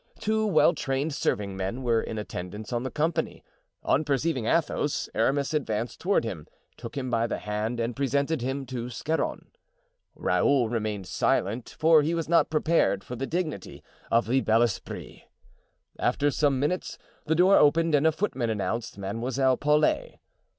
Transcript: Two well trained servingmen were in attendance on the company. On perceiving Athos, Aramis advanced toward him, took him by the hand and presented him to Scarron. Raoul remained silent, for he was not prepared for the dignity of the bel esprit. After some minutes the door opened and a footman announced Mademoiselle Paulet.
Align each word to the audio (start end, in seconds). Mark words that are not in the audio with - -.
Two 0.17 0.47
well 0.47 0.73
trained 0.73 1.11
servingmen 1.11 1.83
were 1.83 2.01
in 2.01 2.17
attendance 2.17 2.73
on 2.73 2.81
the 2.81 2.89
company. 2.89 3.43
On 3.83 4.03
perceiving 4.03 4.47
Athos, 4.47 5.09
Aramis 5.13 5.53
advanced 5.53 5.99
toward 6.01 6.23
him, 6.23 6.47
took 6.75 6.97
him 6.97 7.11
by 7.11 7.27
the 7.27 7.37
hand 7.37 7.79
and 7.79 7.95
presented 7.95 8.41
him 8.41 8.65
to 8.65 8.89
Scarron. 8.89 9.51
Raoul 10.15 10.69
remained 10.69 11.05
silent, 11.05 11.75
for 11.77 12.01
he 12.01 12.15
was 12.15 12.27
not 12.27 12.49
prepared 12.49 13.03
for 13.03 13.15
the 13.15 13.27
dignity 13.27 13.83
of 14.09 14.25
the 14.25 14.41
bel 14.41 14.63
esprit. 14.63 15.25
After 15.99 16.31
some 16.31 16.59
minutes 16.59 16.97
the 17.27 17.35
door 17.35 17.57
opened 17.57 17.93
and 17.93 18.07
a 18.07 18.11
footman 18.11 18.49
announced 18.49 18.97
Mademoiselle 18.97 19.55
Paulet. 19.57 20.17